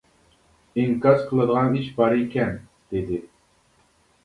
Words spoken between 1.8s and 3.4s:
ئىشى بار ئىكەن، -دېدى.